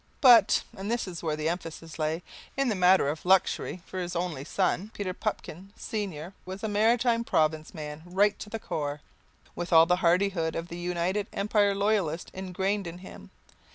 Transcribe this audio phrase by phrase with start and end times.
[0.19, 2.23] But and this is where the emphasis lay
[2.57, 7.23] in the matter of luxury for his only son, Peter, Pupkin senior was a Maritime
[7.23, 9.01] Province man right to the core,
[9.55, 13.29] with all the hardihood of the United Empire Loyalists ingrained in him.